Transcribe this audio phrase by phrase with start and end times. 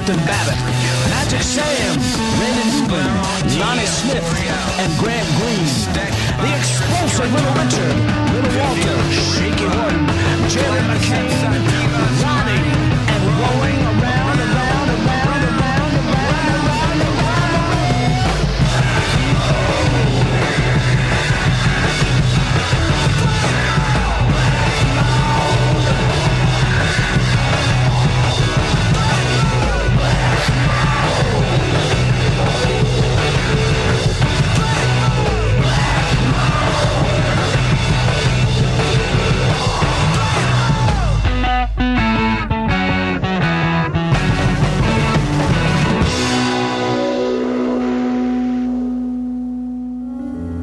[0.10, 0.58] Captain Babbitt,
[1.14, 1.94] Magic Sam,
[2.42, 4.26] Randy Newman, Lonnie Smith,
[4.82, 5.66] and Grant Green.
[5.94, 7.94] The explosive Little Richard,
[8.34, 10.08] Little Walter, Shaky Horton,
[10.50, 11.30] Jerry McCain,
[12.26, 12.74] Ronnie,
[13.14, 14.39] and rolling around,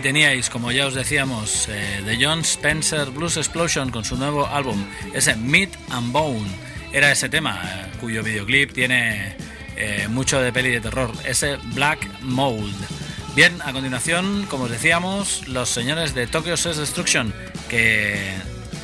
[0.00, 4.86] Teníais, como ya os decíamos, eh, The John Spencer Blues Explosion con su nuevo álbum,
[5.12, 6.48] ese Meat and Bone.
[6.92, 9.34] Era ese tema, eh, cuyo videoclip tiene
[9.76, 12.76] eh, mucho de peli de terror, ese Black Mold.
[13.34, 17.34] Bien, a continuación, como os decíamos, los señores de Tokyo Sex Destruction,
[17.68, 18.34] que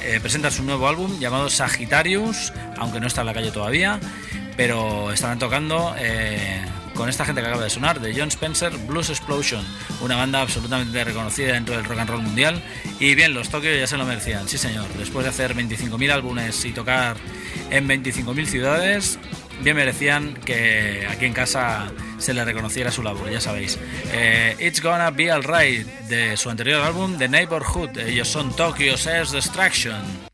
[0.02, 4.00] eh, presentan su nuevo álbum llamado Sagittarius, aunque no está en la calle todavía,
[4.56, 5.94] pero estarán tocando
[6.94, 9.64] con esta gente que acaba de sonar, de John Spencer Blues Explosion,
[10.00, 12.62] una banda absolutamente reconocida dentro del rock and roll mundial.
[13.00, 16.64] Y bien, los Tokio ya se lo merecían, sí señor, después de hacer 25.000 álbumes
[16.64, 17.16] y tocar
[17.70, 19.18] en 25.000 ciudades,
[19.62, 23.78] bien merecían que aquí en casa se le reconociera su labor, ya sabéis.
[24.12, 29.32] Eh, It's Gonna Be Alright, de su anterior álbum, The Neighborhood, ellos son Tokyo Sex
[29.32, 30.33] Destruction.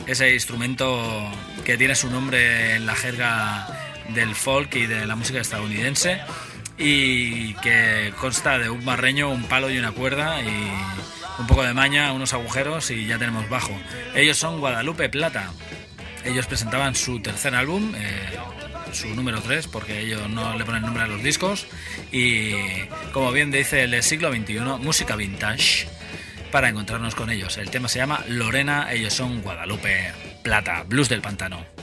[0.06, 1.30] ese instrumento
[1.64, 3.66] que tiene su nombre en la jerga
[4.10, 6.20] del folk y de la música estadounidense
[6.78, 10.72] y que consta de un barreño, un palo y una cuerda y
[11.38, 13.72] un poco de maña, unos agujeros y ya tenemos bajo.
[14.14, 15.50] Ellos son Guadalupe Plata.
[16.24, 18.38] Ellos presentaban su tercer álbum, eh,
[18.92, 21.66] su número 3, porque ellos no le ponen nombre a los discos.
[22.12, 22.52] Y
[23.12, 25.88] como bien dice el siglo XXI, música vintage
[26.52, 27.58] para encontrarnos con ellos.
[27.58, 30.12] El tema se llama Lorena, ellos son Guadalupe
[30.42, 31.81] Plata, Blues del Pantano.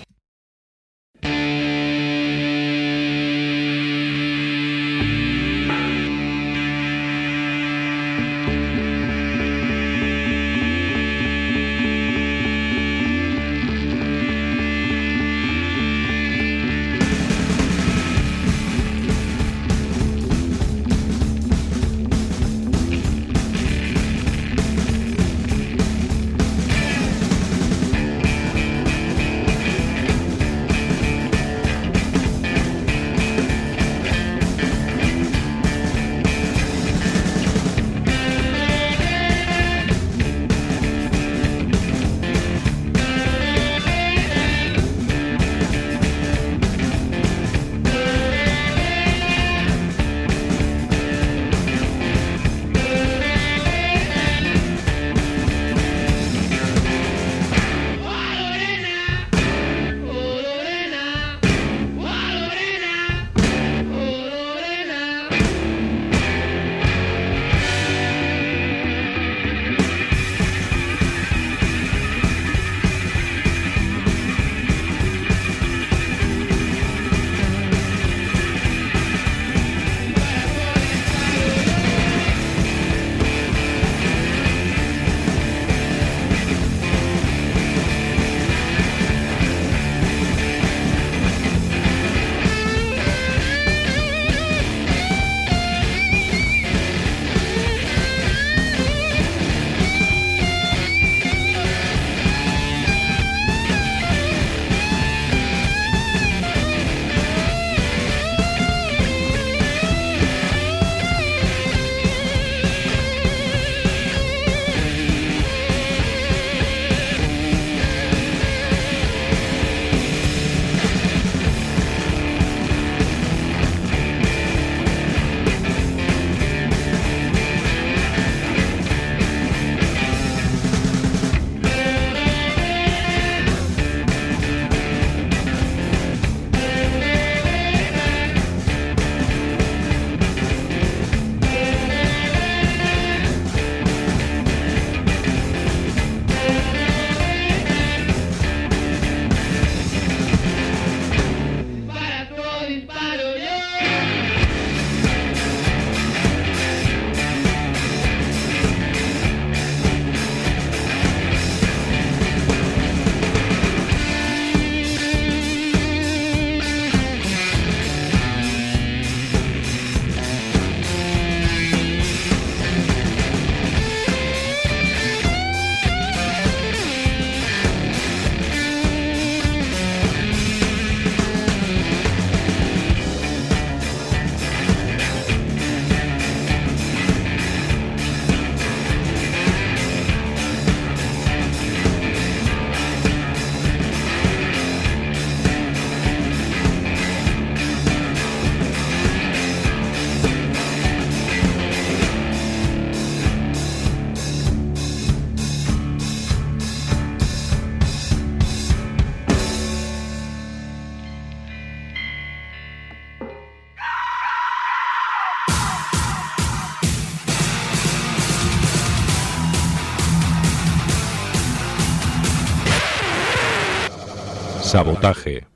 [224.70, 225.48] Sabotaje.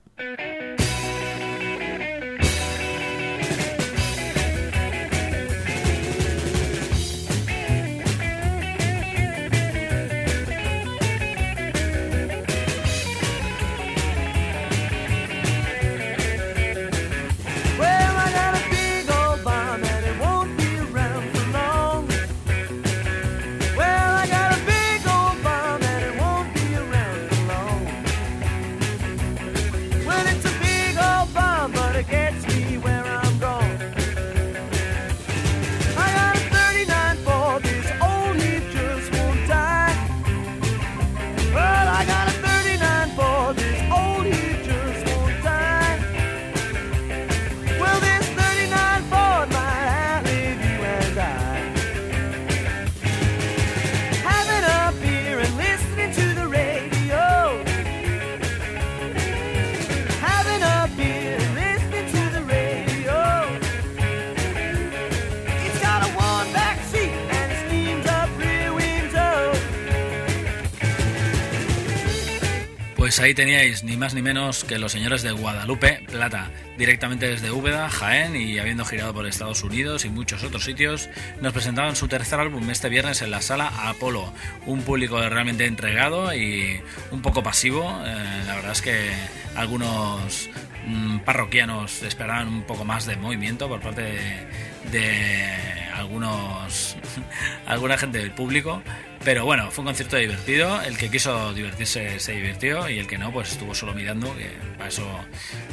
[73.24, 77.90] Ahí teníais ni más ni menos que los señores de Guadalupe Plata, directamente desde Úbeda,
[77.90, 81.09] Jaén y habiendo girado por Estados Unidos y muchos otros sitios,
[81.42, 84.33] nos presentaban su tercer álbum este viernes en la sala Apolo.
[84.66, 86.81] Un público realmente entregado y
[87.12, 87.83] un poco pasivo.
[88.05, 89.12] Eh, la verdad es que
[89.55, 90.50] algunos
[90.86, 94.48] mm, parroquianos esperaban un poco más de movimiento por parte de,
[94.92, 96.98] de algunos
[97.68, 98.83] alguna gente del público
[99.24, 100.81] pero bueno, fue un concierto divertido.
[100.81, 104.51] El que quiso divertirse se divirtió y el que no, pues estuvo solo mirando, que
[104.77, 105.05] para eso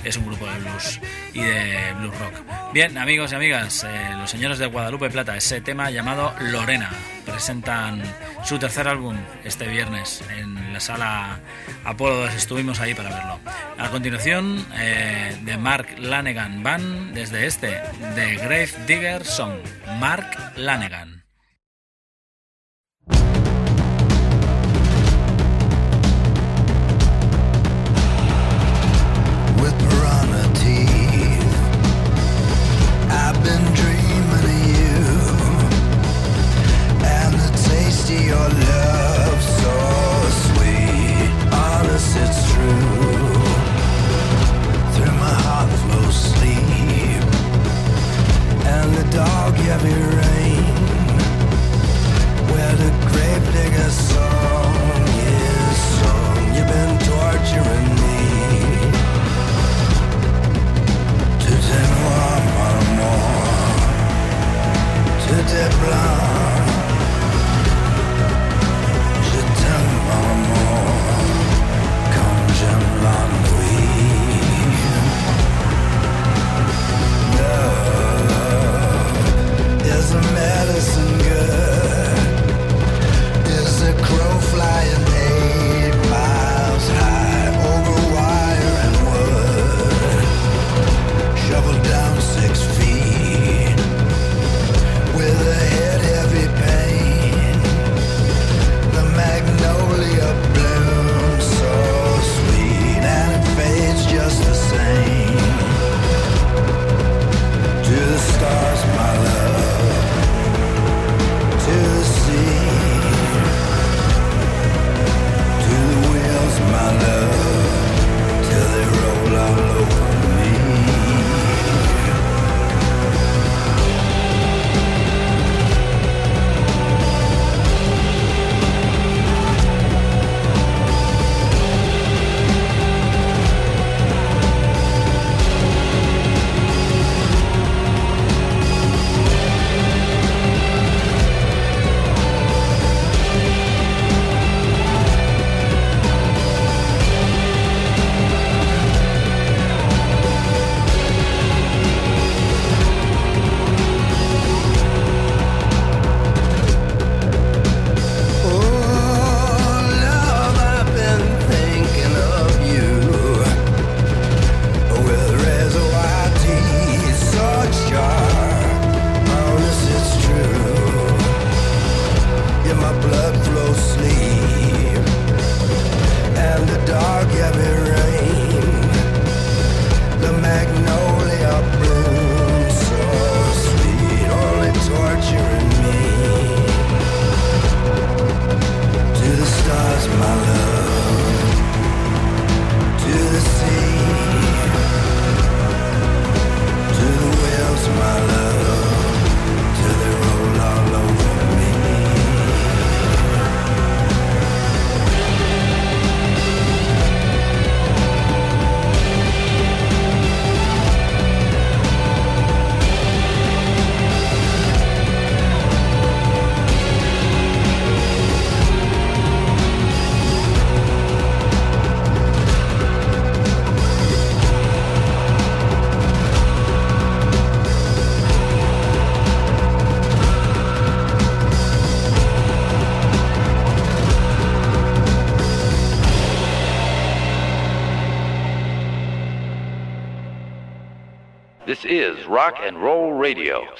[0.04, 1.00] es un grupo de blues
[1.32, 2.72] y de blues rock.
[2.72, 6.90] Bien, amigos y amigas, eh, los señores de Guadalupe Plata, ese tema llamado Lorena,
[7.24, 8.02] presentan
[8.44, 11.40] su tercer álbum este viernes en la sala
[11.84, 13.40] Apolo, estuvimos ahí para verlo.
[13.78, 17.80] A continuación, eh, de Mark Lanegan Band, desde este,
[18.14, 19.58] de Grave Digger Song,
[19.98, 21.19] Mark Lanegan.
[33.42, 33.89] Been dreaming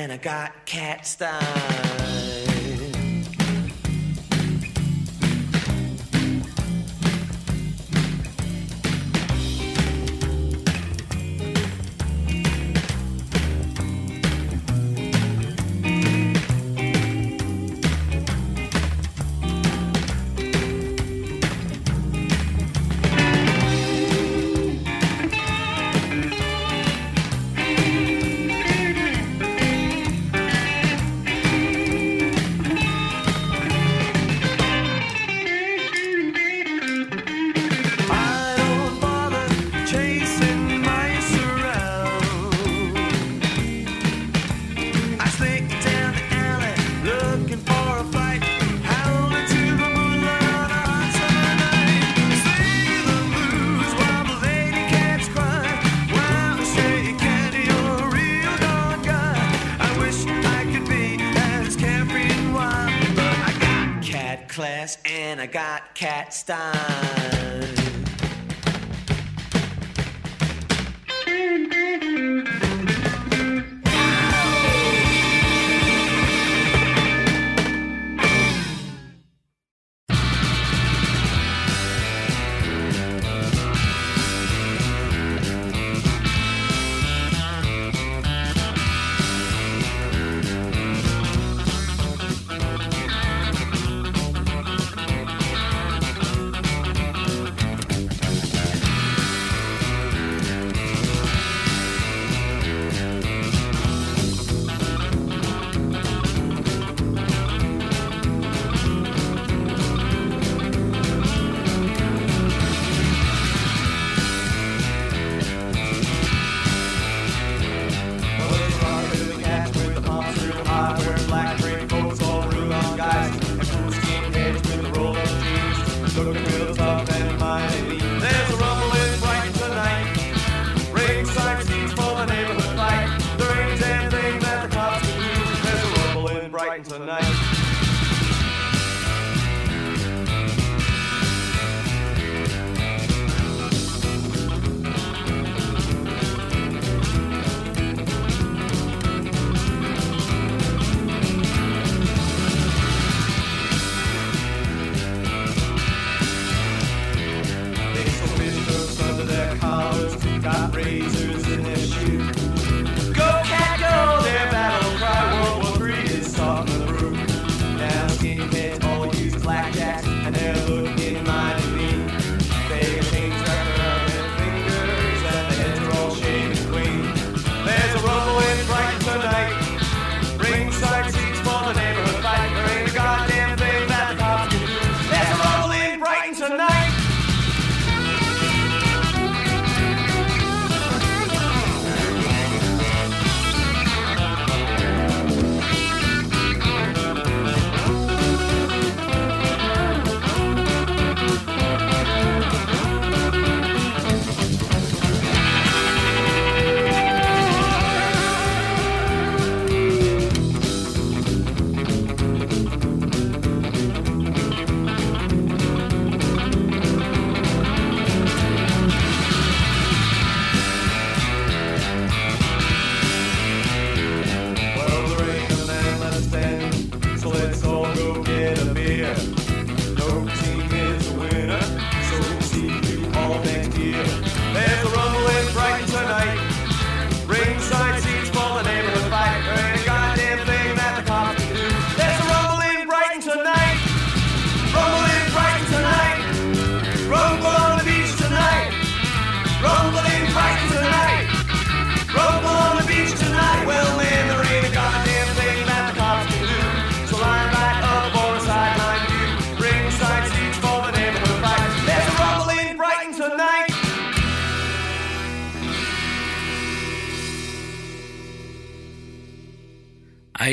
[0.00, 2.49] and I got cat style.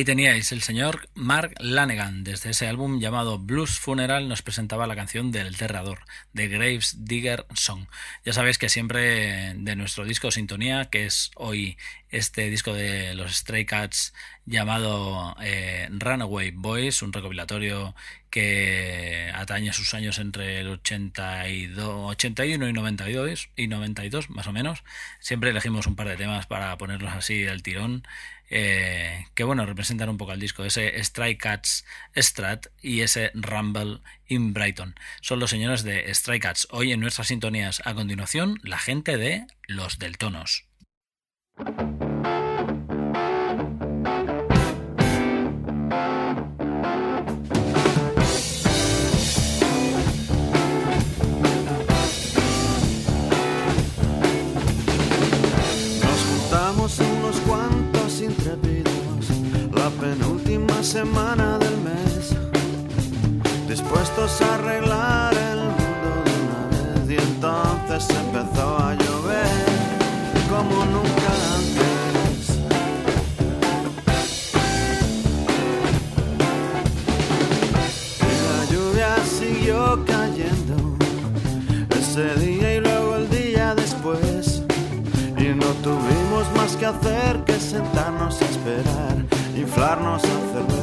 [0.08, 2.24] Teníais el señor Mark Lanegan.
[2.24, 6.00] Desde ese álbum llamado Blues Funeral nos presentaba la canción del Terrador,
[6.32, 7.88] de Graves Digger Song.
[8.24, 11.78] Ya sabéis que siempre de nuestro disco Sintonía, que es hoy
[12.10, 14.14] este disco de los Stray Cats
[14.46, 17.94] llamado eh, Runaway Boys, un recopilatorio
[18.30, 24.86] que atañe sus años entre el 82, 81 y 92, y 92 más o menos.
[25.20, 28.04] Siempre elegimos un par de temas para ponerlos así al tirón
[28.50, 34.00] eh, que bueno, representan un poco al disco, ese Strike Cats Strat y ese Rumble
[34.28, 34.96] in Brighton.
[35.22, 36.68] Son los señores de Strike Cats.
[36.72, 40.66] Hoy en nuestras sintonías, a continuación, la gente de Los Deltonos.
[61.04, 62.36] Semana del mes,
[63.70, 67.12] dispuestos a arreglar el mundo de una vez.
[67.12, 69.66] Y entonces empezó a llover
[70.50, 72.58] como nunca antes.
[78.48, 80.76] La lluvia siguió cayendo
[82.00, 84.64] ese día y luego el día después.
[85.38, 89.16] Y no tuvimos más que hacer que sentarnos a esperar,
[89.56, 90.77] inflarnos en cerveza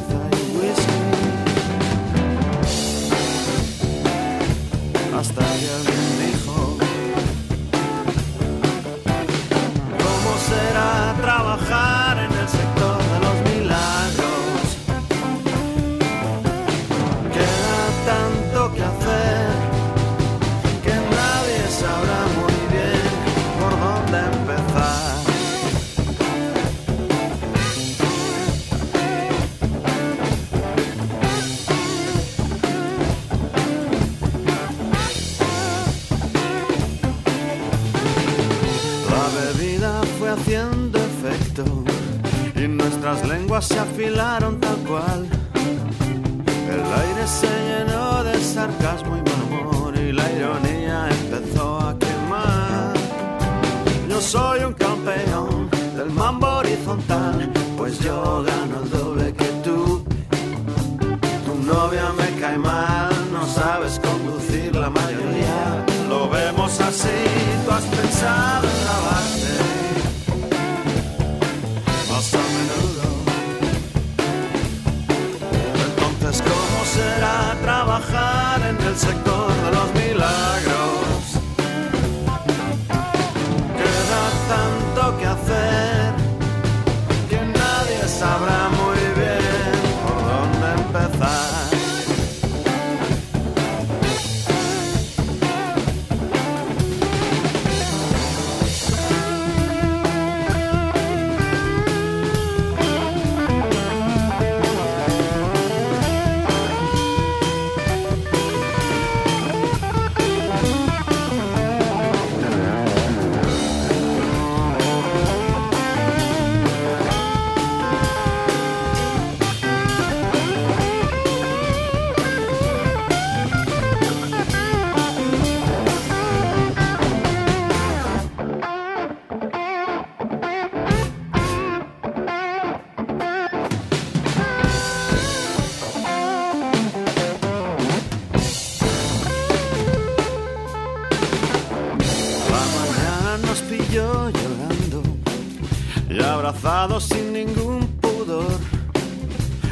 [5.26, 6.76] Hasta que alguien dijo,
[9.98, 12.03] ¿cómo será trabajar
[43.60, 45.26] se afilaron tal cual.
[46.74, 52.94] El aire se llenó de sarcasmo y humor y la ironía empezó a quemar.
[54.08, 60.04] Yo soy un campeón del mambo horizontal, pues yo gano el doble que tú.
[61.46, 65.84] Tu novia me cae mal, no sabes conducir la mayoría.
[66.08, 67.18] Lo vemos así,
[67.64, 69.04] tú has pensado en lavarte.
[69.24, 69.43] Más
[78.96, 80.23] sector de los milagros?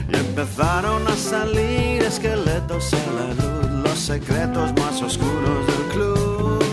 [0.08, 6.64] Y empezaron a salir esqueletos en la luz, los secretos más oscuros del club.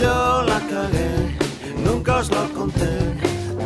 [0.00, 1.12] Yo la cagué,
[1.84, 2.94] nunca os lo conté.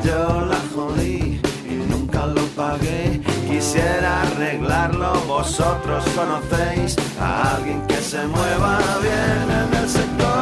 [0.05, 3.21] Yo la jodí y nunca lo pagué.
[3.49, 10.38] Quisiera arreglarlo, vosotros conocéis a alguien que se mueva bien en el sector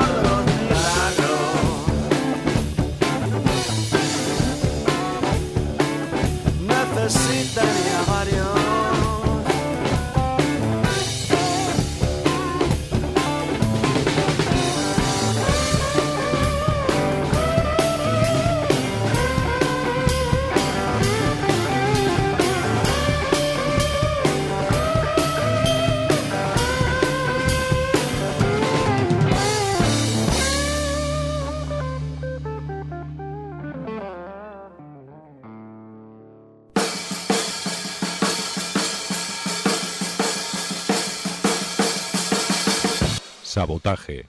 [43.66, 44.24] Sabotaje.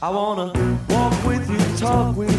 [0.00, 0.52] I wanna
[0.88, 2.37] walk with you, talk with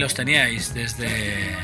[0.00, 1.54] los teníais desde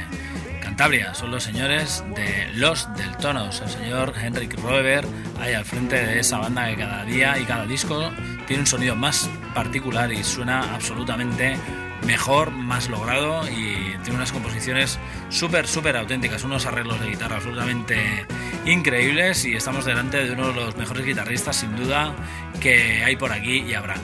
[0.60, 5.06] Cantabria, son los señores de Los del Tonos, el señor Henrik Roeber,
[5.40, 8.12] ahí al frente de esa banda que cada día y cada disco
[8.46, 11.56] tiene un sonido más particular y suena absolutamente
[12.04, 14.98] mejor, más logrado y tiene unas composiciones
[15.30, 18.26] súper, súper auténticas, unos arreglos de guitarra absolutamente
[18.66, 22.14] increíbles y estamos delante de uno de los mejores guitarristas sin duda
[22.60, 23.94] que hay por aquí y habrá.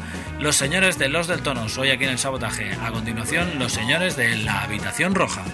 [0.42, 2.72] Los señores de Los del Tonos, hoy aquí en el sabotaje.
[2.82, 5.44] A continuación, los señores de La Habitación Roja.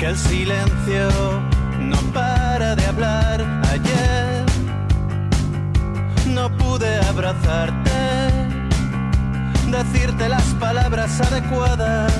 [0.00, 1.08] Que el silencio
[1.78, 3.44] no para de hablar.
[3.70, 4.44] Ayer
[6.34, 7.90] no pude abrazarte,
[9.70, 12.12] decirte las palabras adecuadas.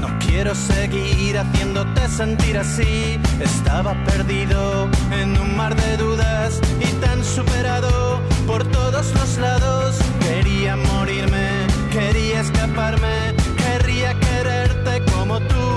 [0.00, 3.20] No quiero seguir haciéndote sentir así.
[3.38, 9.98] Estaba perdido en un mar de dudas y tan superado por todos los lados.
[10.20, 11.48] Quería morirme,
[11.92, 15.67] quería escaparme, querría quererte como tú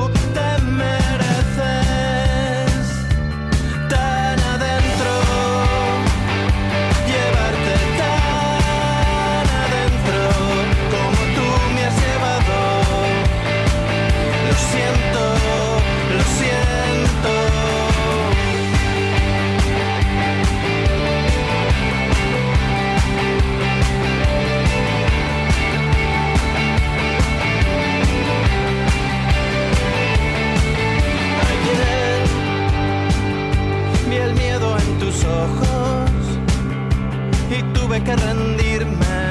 [38.03, 39.21] que rendirme.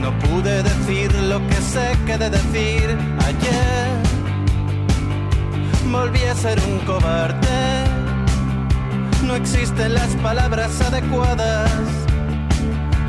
[0.00, 3.88] No pude decir lo que sé que de decir ayer.
[5.90, 7.84] Volví a ser un cobarde.
[9.26, 11.70] No existen las palabras adecuadas.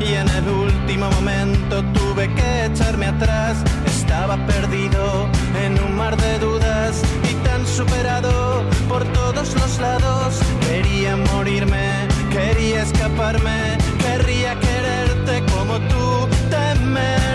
[0.00, 3.58] Y en el último momento tuve que echarme atrás.
[3.86, 5.28] Estaba perdido
[5.64, 10.40] en un mar de dudas y tan superado por todos los lados.
[10.66, 17.29] Quería morirme, quería escaparme, querría quererte como tú te.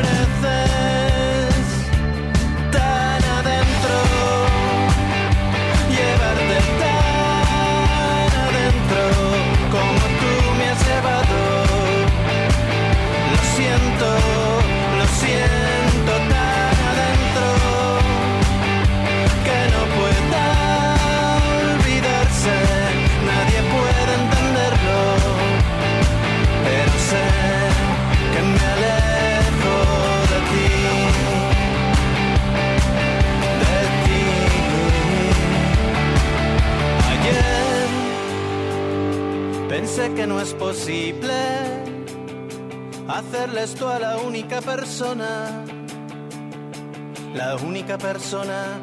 [48.25, 48.81] Persona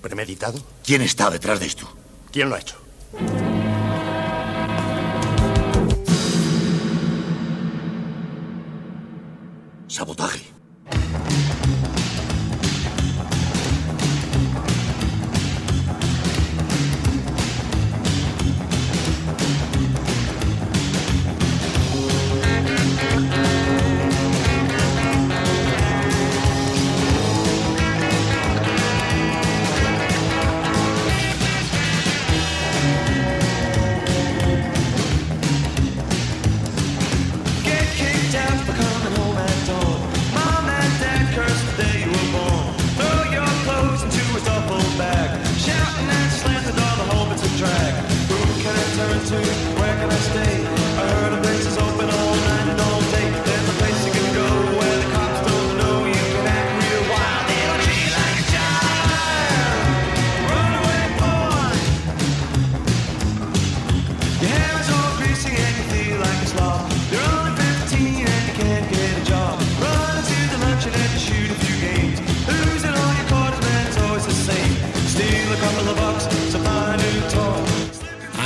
[0.00, 0.58] ¿Premeditado?
[0.84, 1.88] ¿Quién está detrás de esto?
[2.32, 2.76] ¿Quién lo ha hecho?
[9.88, 10.49] Sabotaje.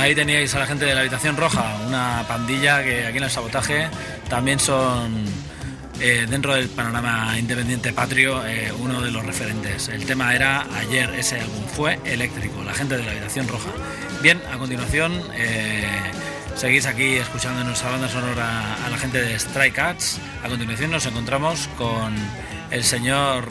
[0.05, 3.31] ahí teníais a la gente de la habitación roja, una pandilla que aquí en el
[3.31, 3.87] sabotaje
[4.29, 5.25] también son
[5.99, 9.87] eh, dentro del panorama independiente patrio eh, uno de los referentes.
[9.87, 13.71] El tema era ayer ese álbum fue eléctrico, la gente de la habitación roja.
[14.21, 15.87] Bien, a continuación eh,
[16.55, 20.19] seguís aquí escuchando en nuestra banda sonora a la gente de Strike Cats.
[20.43, 22.13] A continuación nos encontramos con
[22.69, 23.49] el señor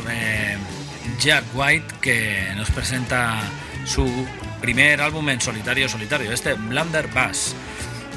[1.18, 3.40] Jack White que nos presenta
[3.84, 4.06] su
[4.64, 7.54] primer álbum en solitario, solitario, este Blunderbuss.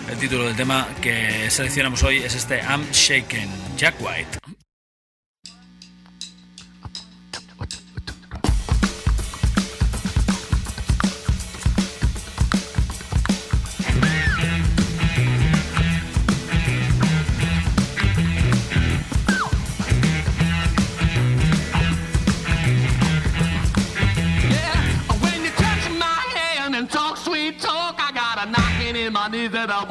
[0.10, 4.47] El título del tema que seleccionamos hoy es este I'm Shaken, Jack White.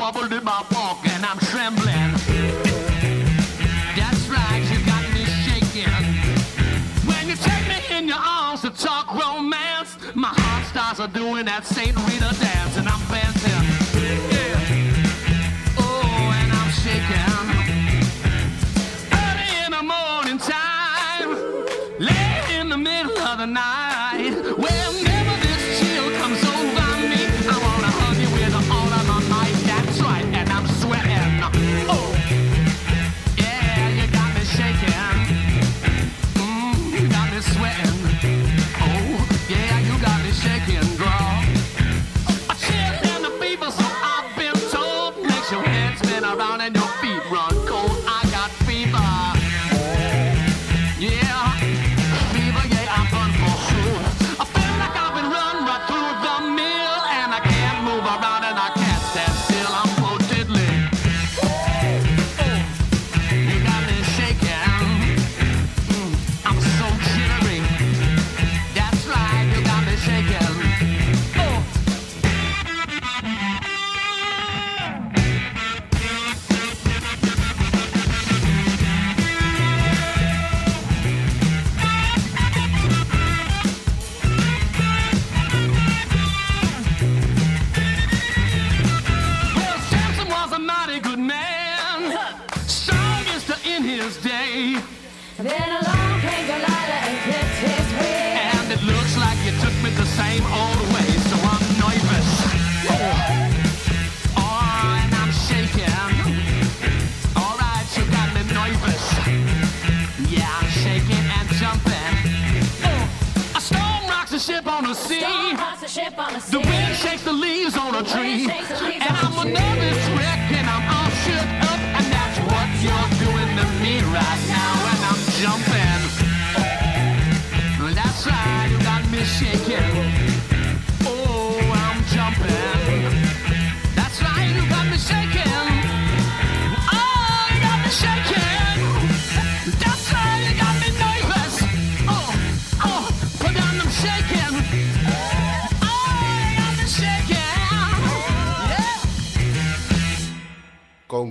[0.07, 2.13] wobbled in my walk and I'm trembling.
[3.97, 5.91] That's right, you got me shaking.
[7.09, 11.67] When you take me in your arms to talk romance, my heart starts doing that
[11.67, 11.97] St.
[12.07, 12.46] Rita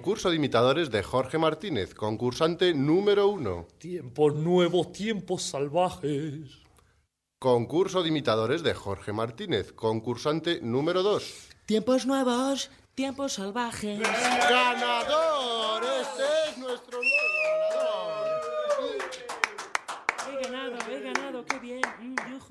[0.05, 3.65] Concurso de imitadores de Jorge Martínez, concursante número uno.
[3.79, 6.59] Tiempos nuevos, tiempos salvajes.
[7.39, 11.47] Concurso de imitadores de Jorge Martínez, concursante número dos.
[11.65, 13.99] Tiempos nuevos, tiempos salvajes.
[13.99, 15.83] ¡Ganador!
[15.83, 18.05] Este es nuestro nuevo
[20.29, 21.81] He ganado, he ganado, qué bien.
[21.99, 22.49] Mm, yujú.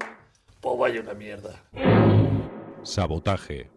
[0.60, 1.62] Pues vaya una mierda.
[2.82, 3.73] Sabotaje.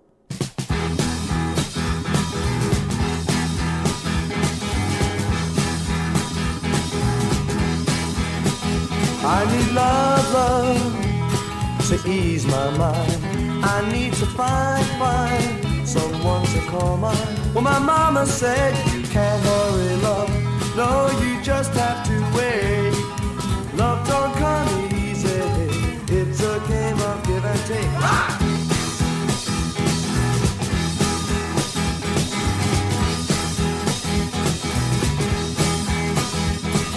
[9.29, 13.19] I need love, love to ease my mind.
[13.61, 17.53] I need to find, find someone to call mine.
[17.53, 20.29] Well, my mama said you can't hurry, love.
[20.77, 22.93] No, you just have to wait.
[23.75, 25.27] Love don't come easy.
[26.07, 27.91] It's a game of give and take.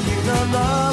[0.07, 0.90] You know, love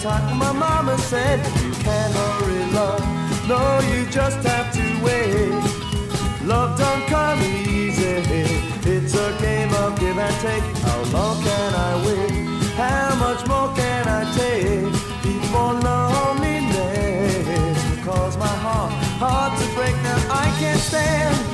[0.00, 0.32] tight.
[0.34, 3.02] My mama said you can't hurry, love.
[3.48, 5.50] No, you just have to wait.
[6.44, 8.22] Love don't come easy.
[8.90, 10.62] It's a game of give and take.
[10.84, 12.46] How long can I wait?
[12.76, 14.92] How much more can I take
[15.22, 19.94] before loneliness will cause my heart, hard to break?
[20.02, 21.47] Now I can't stand.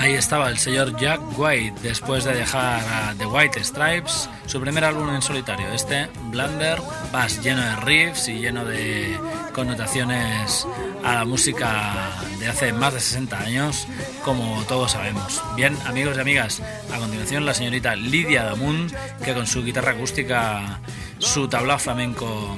[0.00, 4.84] Ahí estaba el señor Jack White después de dejar a The White Stripes, su primer
[4.84, 6.78] álbum en solitario, este Blunder,
[7.12, 9.18] Bass lleno de riffs y lleno de
[9.52, 10.68] connotaciones
[11.02, 13.88] a la música de hace más de 60 años,
[14.24, 15.42] como todos sabemos.
[15.56, 18.92] Bien, amigos y amigas, a continuación la señorita Lidia Damun,
[19.24, 20.78] que con su guitarra acústica,
[21.18, 22.56] su tablao flamenco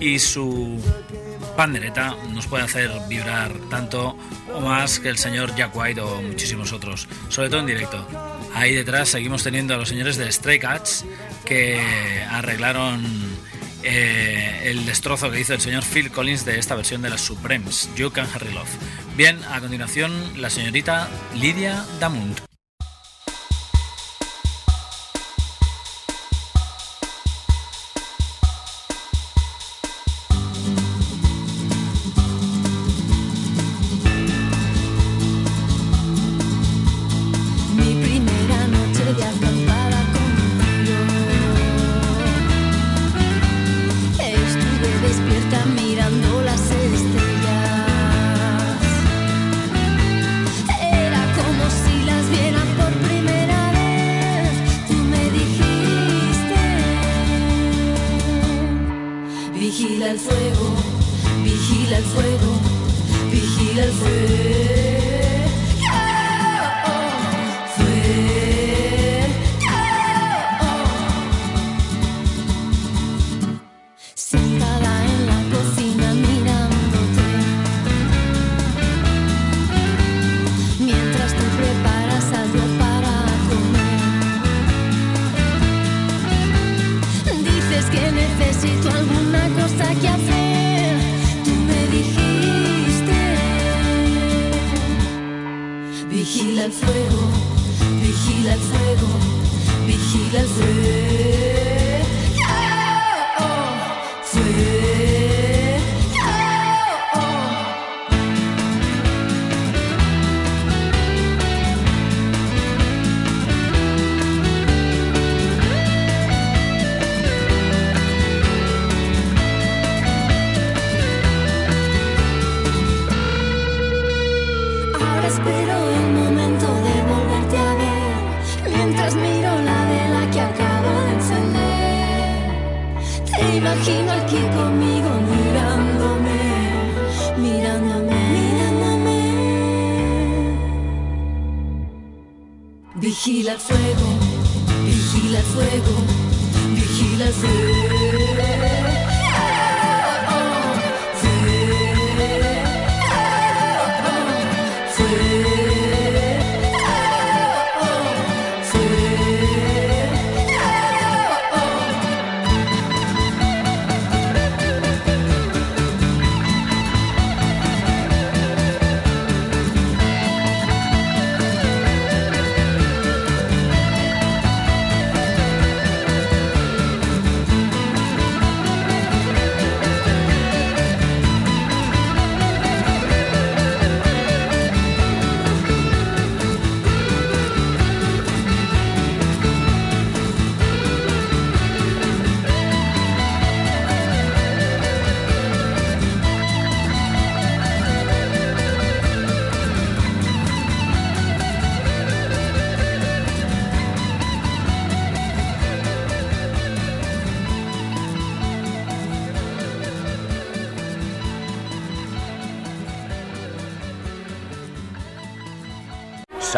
[0.00, 0.82] y su
[1.60, 4.16] pandereta nos puede hacer vibrar tanto
[4.54, 8.08] o más que el señor Jack White o muchísimos otros, sobre todo en directo.
[8.54, 11.04] Ahí detrás seguimos teniendo a los señores de Stray Cats
[11.44, 11.78] que
[12.30, 13.04] arreglaron
[13.82, 17.90] eh, el destrozo que hizo el señor Phil Collins de esta versión de las Supremes,
[17.94, 18.70] You Can Harry Love.
[19.18, 22.49] Bien, a continuación la señorita Lidia Damund.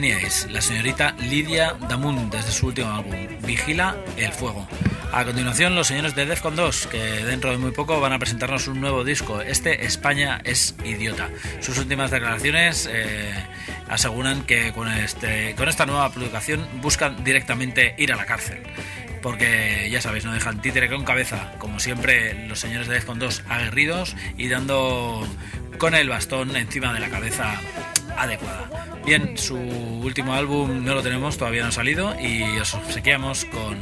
[0.00, 4.64] Teníais, la señorita Lidia Damun desde su último álbum, Vigila el Fuego.
[5.12, 8.68] A continuación, los señores de Defcon 2, que dentro de muy poco van a presentarnos
[8.68, 9.40] un nuevo disco.
[9.40, 11.30] Este, España es idiota.
[11.58, 13.34] Sus últimas declaraciones eh,
[13.88, 18.62] aseguran que con, este, con esta nueva publicación buscan directamente ir a la cárcel.
[19.20, 21.54] Porque ya sabéis, no dejan títere con cabeza.
[21.58, 25.26] Como siempre, los señores de Defcon 2 aguerridos y dando
[25.78, 27.60] con el bastón encima de la cabeza
[28.16, 28.68] adecuada.
[29.08, 33.78] Bien, su último álbum no lo tenemos, todavía no ha salido y os obsequiamos con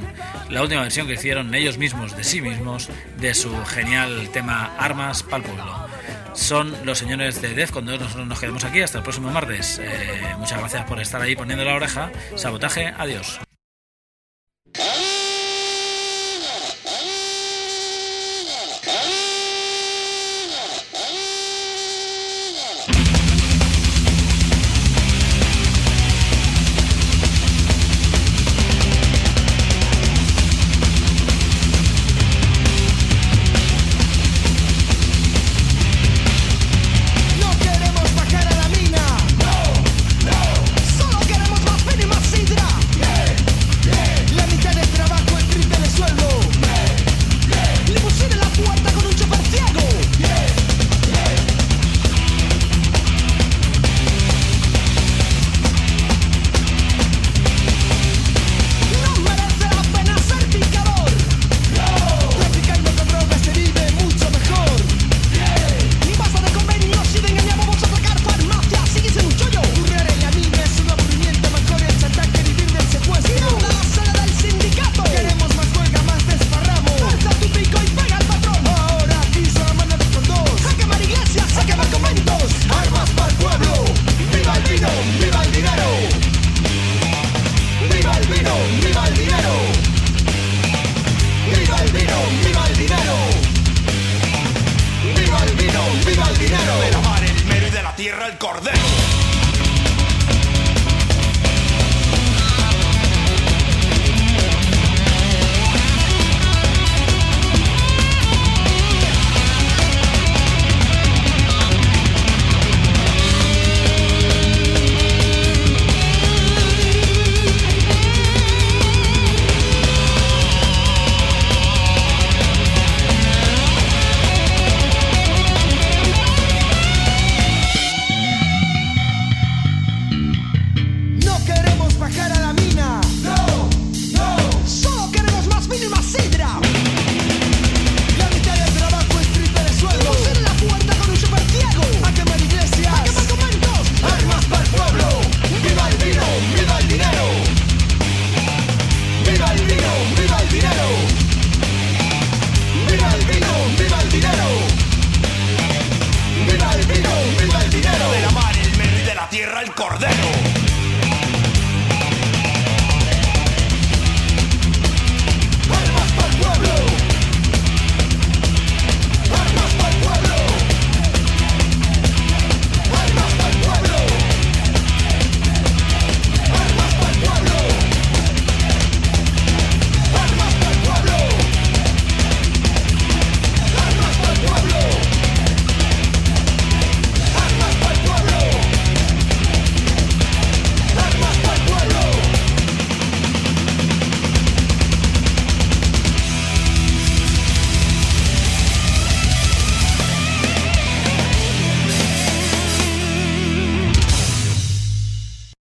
[0.49, 5.25] la última versión que hicieron ellos mismos de sí mismos de su genial tema Armas
[5.25, 5.89] para el Pueblo.
[6.33, 9.81] Son los señores de Defcon 2, nosotros nos quedamos aquí hasta el próximo martes.
[9.83, 12.13] Eh, muchas gracias por estar ahí poniendo la oreja.
[12.37, 13.41] Sabotaje, adiós.